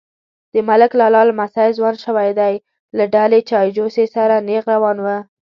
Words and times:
_د 0.53 0.55
ملک 0.69 0.91
لالا 0.99 1.21
لمسی 1.29 1.69
ځوان 1.77 1.95
شوی 2.05 2.29
دی، 2.39 2.53
له 2.97 3.03
ډکې 3.13 3.41
چايجوشې 3.49 4.05
سره 4.15 4.35
نيغ 4.47 4.63
روان 4.73 4.97
و. 5.01 5.07